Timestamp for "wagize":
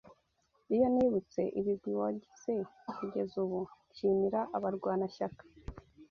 2.01-2.53